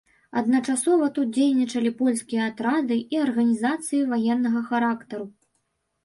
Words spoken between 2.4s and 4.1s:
атрады і арганізацыі